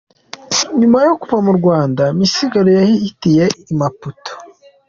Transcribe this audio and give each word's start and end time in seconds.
Nyuma 0.79 0.97
yo 1.05 1.13
kuva 1.19 1.37
mu 1.45 1.51
Rwanda 1.59 2.03
Misigaro 2.17 2.69
yahitiye 2.79 3.45
i 3.71 3.73
Maputo. 3.79 4.31